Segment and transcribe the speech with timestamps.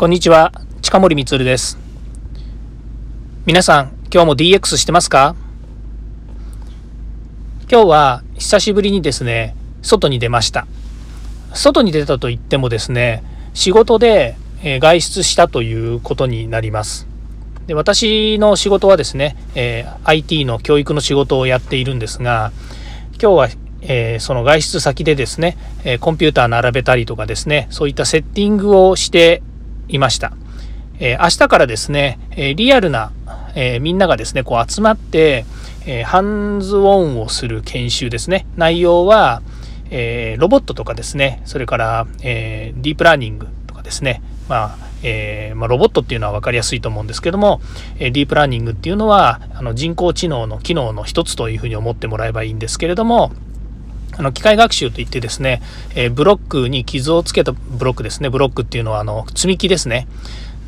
[0.00, 0.50] こんにちは、
[0.80, 1.76] 近森光です。
[3.44, 5.36] 皆さん、今日も DX してますか？
[7.70, 10.66] 今日は久しぶりにですね、外に出ました。
[11.52, 14.36] 外に出たと言ってもですね、仕事で
[14.80, 17.06] 外出したということになります。
[17.66, 22.52] で私の仕事はですね、え、IT の教育の仕事をやっているんですが、
[23.20, 23.48] 今日は
[23.82, 29.42] えー、その外出先でですね、えー、コンピューター並べたりとかですね、そういったセッティングをして
[29.90, 30.32] いました。
[30.98, 33.12] えー、明日からですね、えリアルな、
[33.54, 35.44] えみんながですね、こう集まって、
[35.86, 38.46] えハンズオンをする研修ですね。
[38.56, 39.42] 内容は、
[39.90, 47.60] えロボットとかですね、それから、えディープラーニングとかですね、まあえー、まあ、ロボットっていうのは分かりやすいと思うんですけども、
[47.98, 53.32] えディープラーニングっていうのはあの人工知能の機能の一つというふうに思ってもらえばいいんですけれども、
[54.16, 55.62] あの機械学習といってですね、
[55.94, 60.06] えー、ブロックに傷をつけたブロックですね、ブロックっていうのはあの積み木ですね。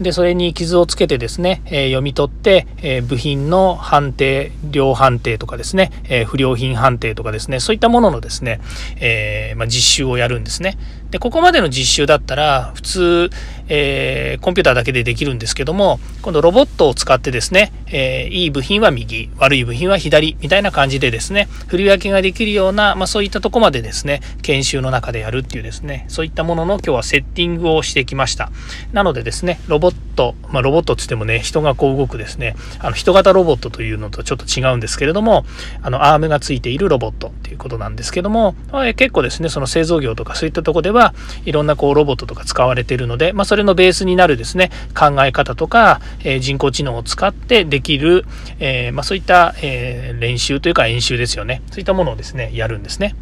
[0.00, 8.60] で、それに傷をつけてですね、えー、読み取って、えー、部品の判定、量判定とかですね、え不良品判定とかですね、そういったもののですね、
[9.00, 10.78] えまあ、実習をやるんですね。
[11.12, 13.30] で、ここまでの実習だったら、普通、
[13.68, 28.50] えー、コンピューターだけでできるんですけども、今度ロボットを使ってですね、えー、いい部品は右、悪い部品は左、みたいな感じでですね、振り分けができるような、まあそういったとこまでですね、研修の中でやるっていうですね、そういったものの今日はセッティングをしてきました。
[28.94, 35.44] なのでですね、ロボット、まあロボットって言ってもね、人がこう動くですね、あの人型ロボットというのとちょっと違うんですけれども、
[35.82, 41.01] あのアームがついているロボットっていうことなんですけども、まあ、結構ですね、その製造業とかそういったとこでは、
[41.44, 48.24] いろんなこうロボットとか使われているので、まあ、それのベースになるですね考え方とか、えー、人工知能を使ってできる、
[48.60, 53.14] えー、まあ、そういった、えー、練習というか演習ですよねそういったものをですねやるんですね。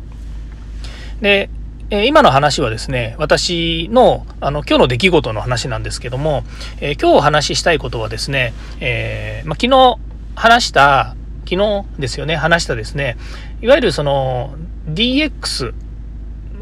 [1.21, 1.51] で
[1.93, 6.45] え今の話はですね、私のあの今日の出来事の話なんですけども、
[6.81, 9.99] え今日お話ししたいことはですね、えまあ、昨日
[10.37, 13.17] 話した、昨日ですよね、話したですね、
[13.61, 14.55] いわゆるその
[14.89, 15.75] DX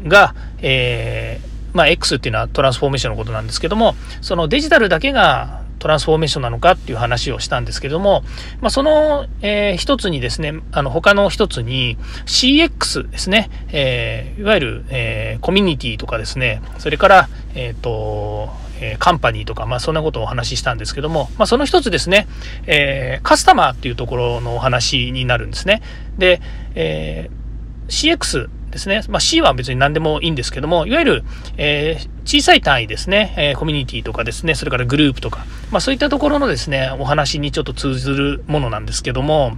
[0.05, 8.23] が、えー、まあ、X っていうのはトランスフォーメーションのことなんですけどもそのデジタルだけがトランスフォーメーションなのかっていう話をしたんですけども、
[8.61, 18.49] まあ、その、えー、一つにですね、あの他の一つに CX ですね、えー、いわゆる、えー、コミュニティとかですね、それから、えっ、と、
[18.81, 22.27] えカンパニーとか、まあ、そんなことをお話ししたんですけども、まあ、その一つですね、
[22.65, 25.81] えカスタマーっていうところのお話になるんですね。
[26.17, 26.41] で、
[26.75, 27.29] え
[27.89, 29.01] CX ですね。
[29.09, 31.23] まあ、C は別に何でもいいんですけども、いわゆる、
[31.57, 39.57] えー、小さい単位ですね、えー、コミュニティとかですね、それからグループとか、まあ、そういったところのですね、お話にちょっと通ずるものなんですけども、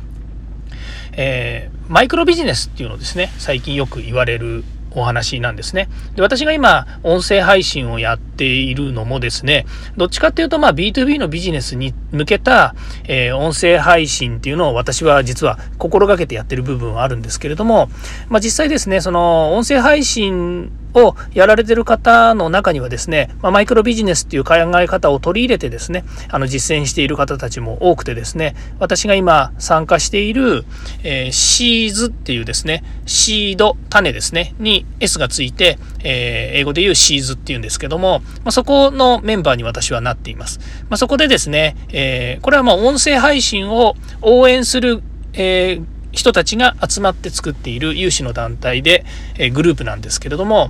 [1.14, 4.64] えー、マイクロビジネスっていうのですね、最近よく言われる
[4.96, 5.90] お話なんですね。
[6.16, 9.66] で私が今、音声配信をやっているのもですね、
[9.98, 12.76] どっちかっていうと、まあ、B2B のビジネスに向けた、
[13.06, 17.90] えー、音声配信っていうのを私は実は心がけてやってる部分はあるんですけれども、
[18.30, 30.66] まあ、実際ですね、その音声配信をやられてる方の中にはですね、まあ、マイクロビジネスっていう考え方を取り入れてですね、あの実践している方たちも多くてですね、私が今参加している、
[31.04, 40.60] えー、シーズっていうですね、シード、種ですね、に S がついて、えー、英語で言うシーズっていうんですけども、まあ、そこのメンバーに私はなっています。
[40.90, 45.02] まあ、そこでですね、えー、これはまあ音声配信を応援する、
[45.34, 49.06] えー人たちが集まって作っている有志の団体で、
[49.38, 50.70] えグループなんですけれども、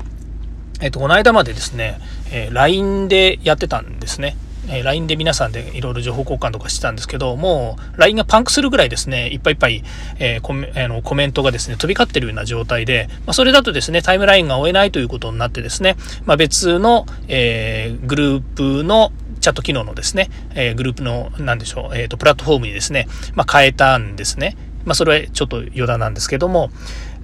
[0.81, 1.99] えっと、この間までですね、
[2.31, 4.35] え LINE でやってたんですね。
[4.69, 9.83] え LINE で皆さんでいろいろ情報交換とかしてたんですけど、もう LINE がパンクするぐらいですね、いっぱいいっぱい、
[10.19, 24.55] えー、コメあのコメントがですね、飛び交ってるような状態で、まあ、それだとですね、タイムラインが追えないということになってですね、まあ、別の、えー、グループのチャット機能のですね、えー、グループの、なんでしょう、えっ、と、プラットフォームにですね、まあ、変えたんですね。
[24.85, 26.69] まあ、それはちょっと余談なんですけども、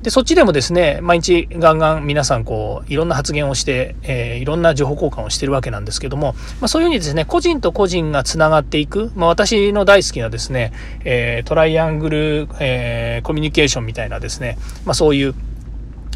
[0.02, 10.72] でそっちでもですね毎日ガンガン皆さんこういろんな発言をして、えー、いろんな情報交換をしてるわけなんですけども、まあ、そういうふうにですね個人と個人がつながっていく、まあ、私の大好きなですね、
[11.04, 15.34] えー、トライアングル、えー、コミュニケーションみたいなですね、まあ、そういう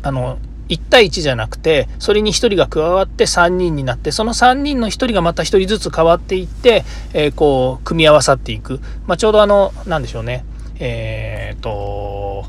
[0.03, 0.37] あの
[0.69, 10.45] 1対1じゃなくてそれに1人が加わって3人になってその3人の1人がまた1人ずつ変わっていって、えー、こう組み合わさっていく、まあ、ちょうどあの何でしょうね。
[10.81, 12.45] えっ、と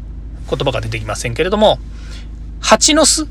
[0.51, 1.79] 言葉が出てきませんけれども、
[2.61, 3.29] 蜂の巣？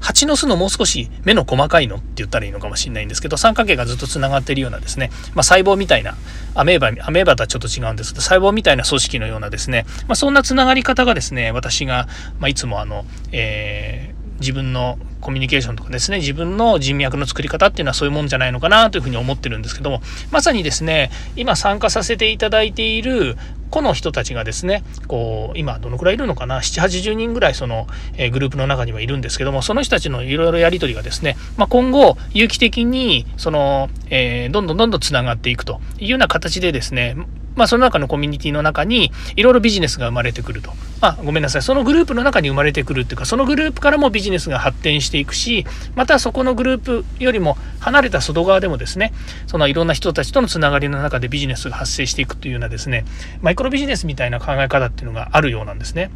[0.00, 6.14] 蜂の巣のもう少し目の細かいのって言ったらいいのかもしれないんですけど三角形がずっとつながってるようなですね、まあ、細胞みたいな
[6.54, 12.08] アメーバアメーバとはちょっと違うんですけど細胞みたいな組織のようなですね、まあ、そんなつながり方がですね私が、
[12.38, 20.00] まあ、いつもあの、えー自分のコミュニケーションとかですね自分の人脈の作り方っていうのはそういうもんじゃないのかなというふうに思ってるんですけども
[20.30, 23.36] まさにですね今参加させていただいている
[23.70, 27.86] この人たちがですねこう今どのくらいいるのかな780人ぐらいその、
[28.16, 37.16] え、グループの中にはいるんですけどもその人たちのいろいろやり取りがですね、まあ、今後有機的にその、えー、どんどんどんどんつながっていくというような形でですね
[37.56, 40.72] まあ、その中のコミュニティの中にいろいろビジネスが生まれてくると。
[41.00, 41.62] あ、ごめんなさい。
[41.62, 49.12] そのグループの中に生まれてくるっていうか、そのグループからもビジネスが発展していくし、またそこのグループよりも離れた外側でもですね、
[49.46, 53.04] そのいろんな人たちとのつながりの中でビジネスが発生していくというようなですね、
[53.40, 56.10] マイクロビジネスみたいな考え方っていうのがあるようなんですね。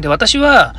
[0.00, 0.74] で、私は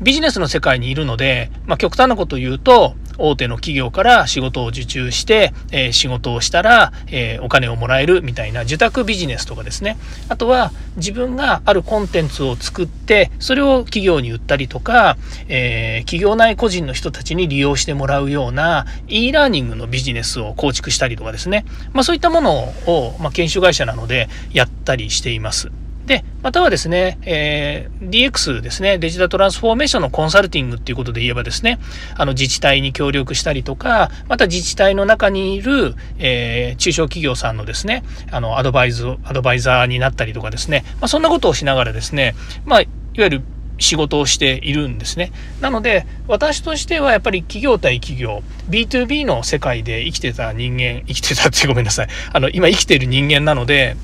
[0.00, 9.98] ビジネスの世界にいるので、まあ、極端なことを言うと、大手の企業から仕事を受注して、え、仕事をしたら、え、お金をもらえるみたいな受託ビジネスとかですね
[10.28, 15.16] あとは自分があるコンテンツを作ってそれを企業に売ったりとか、
[15.48, 22.54] え、企業内個人の人たちに利用してもらうような e ラーニングのビジネスを構築したりとかですね、まあ、そういったもの
[22.86, 25.70] を、まあ、研修会社なのでやったりしています。
[26.08, 31.78] で、またはですね、えー、DX ですね、デジタルトランスフォーメーションのコンサルティングっていうことで言えばですね、
[32.16, 38.02] あの自治体に協力したりとか、また自治体の中にいる、えー、中小企業さんのですね、
[38.32, 42.34] あのアドバイズ、アドバイザーになったりとかですね、まあ、そんなことをしながらですね、
[42.64, 43.42] まあ、いわゆる
[43.78, 45.30] 仕事をしているんですね。
[45.60, 52.08] なので、私としてはやっぱり企業対企業、B2B の世界で生きてた人間、生きてたってごめんなさい。
[52.32, 53.96] あの、今生きてる人間なので、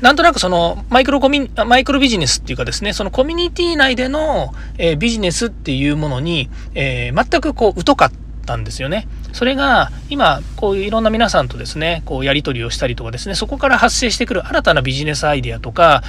[0.00, 8.12] なんとなくそのマイクロコミマイクロビジネスっていうかですね、そのコミュニティ内での、えー、ビジネスっていうものに、えー、全くこう疎かっ
[8.44, 9.08] たんですよね。
[9.32, 16.02] それが今こういういろんな皆さんとですねこうやり取りをしたりとかですねそこから発生してくる新たなビジネスアイデアとか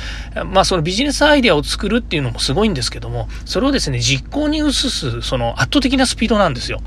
[0.45, 6.79] まあそのビジネスアイデアを作るっていうのもすごいんですけどもそれをですね実行に移すその圧倒的なスピードなんですよ。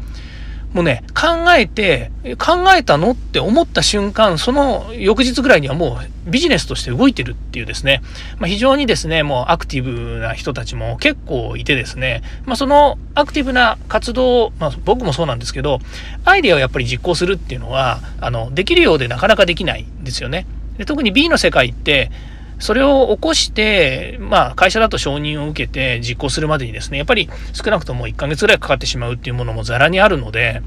[0.72, 8.02] もうね、考えて、考えたのって思った瞬間、その翌日ぐらいにはもうビジネスとして動いてるっていうですね、
[8.38, 15.80] まあ、非常にですね、もうアクティブな人たちも結構いてですね、まあ、そのアクティブな活動、まあ、僕もそうなんですけど、
[16.24, 20.46] アイデアをやっぱり実行するっていうのは、あの、できるようでなかなかできないんですよね。
[20.78, 22.12] で特に B の世界って、
[22.60, 30.62] それを起こして、まあ、会社だと承認を受けて実行するまでにですね、やっぱり少なくとも1ヶ月ぐらいかかってしまうっていうものもざらにあるので、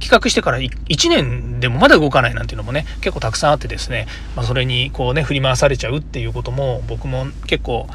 [0.00, 4.06] 企画してから1年でもまだ動かないなんていうのもね結構たくさんあってですね、
[4.36, 7.86] まあ、それにこうね振り回されちゃうっていうことも僕も結構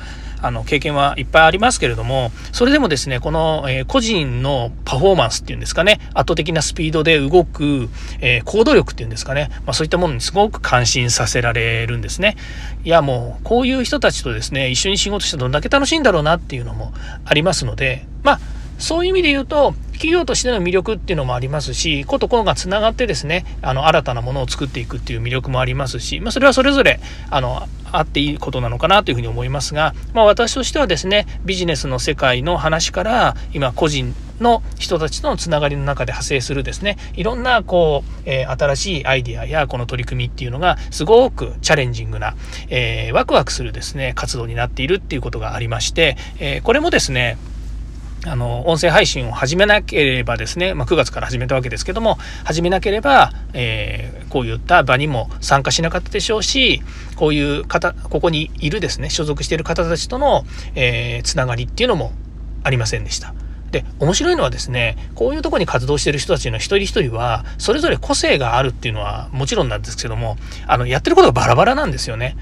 [0.41, 7.89] あの経験はいっぱいありますけれどもそれでもですねこの、えー、個人のパフォーマンスっていうんですかね圧倒的なスピードで動く、
[8.21, 12.37] えー、行動力っていうんですかね、まあ、そういったものにすごく感心させられるんですね。
[12.83, 16.93] いやもうこういう人たちとですね一緒に仕事してどんだけ楽しいんだろうなっていうのも
[17.25, 18.39] ありますのでまあ
[18.79, 42.35] そういう意味で言うと企業としての魅力っていうのもありますしことこがつながってですねあの新たなものを作っていくっていう魅力もありますし、まあ、それはそれぞれあのあっていいことなのかなというふうに思いますが、まあ、私としてはですねビジネスの世界の話から今個人の人たちとのつながりの中で派生するですねいろんなこう、えー、新しいアイデアやこの取り組みっていうのがすごくチャレンジングな、
[42.69, 47.37] えー、ワクワクするですね活動になっているっていうことがありまして、えー、これもですね
[48.25, 56.81] あの、音声配信を始めなければですね、まあ、9月から始めたわけですけども、始めなければ、えー、こういった場にも参加しなかったでしょうし、
[57.15, 60.43] こういう方、ここにいるですね、所属している方たちとの、
[60.75, 62.11] えー、つながりっていうのも
[62.63, 63.33] ありませんでした。
[63.71, 72.35] で、面白いのはですね、こういうとこに活動してる人たちの一人一人は、それぞれ個性があるっていうのはもちろんなんですけども、あの、やってることがバラバラなんですよね。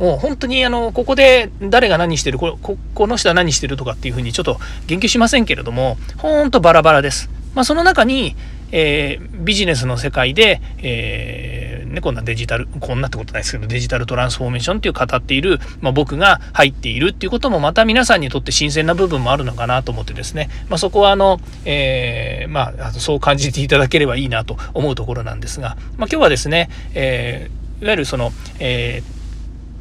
[0.00, 7.28] もう本当にあのここで誰が何してるここの人は何してるとかっていうふうにちょっと言及しませんけれどもほんとバラバラです。
[7.54, 8.34] まあ、その中に、
[8.72, 29.19] えー、ビジネスの世界で、えー、ね、こんなデジタルこんなってことないですけどデジタルトランスフォーメーションっていう語っている、まあ、僕が入っているっていうこともまた皆さんにとって新鮮な部分もあるのかなと思ってですね、まあ、そこはあの、えー、まあ、そう感じていただければいいなと思うところなんですが、まあ、今日はですね、えーいわゆるその、えー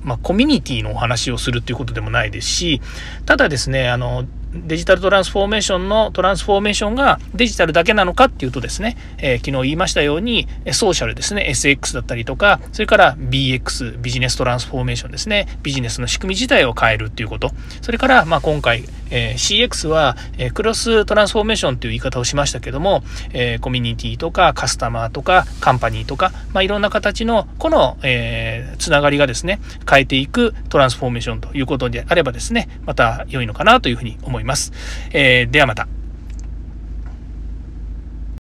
[0.04, 2.82] まあ、コミュニティのお話をするっていうことでもないですし、
[3.26, 17.52] ただですね、あの、デジタルトランスフォーメーションのトランスフォーメーションがデジタルだけなのかっていうとですね、えー、昨日言いましたようにソーシャルですね SX だったりとかそれから BX ビジネストランスフォーメーションですねビジネスの仕組み自体を変えるっていうこと。
[17.82, 23.04] それからまあ今回、えー、CX は、えー、クロストランスフォーメーションという言い方をしましたけども、
[23.34, 34.39] えー、コミュニティとかカスタマーとかカンパニーとか、まあ、いろんな形のこの、えー、つながりがですね変えていくトランスフォーメーションということであればですねまた良いのかなというふうに思います。
[34.40, 34.72] 思います。
[35.12, 35.99] えー、ではまた。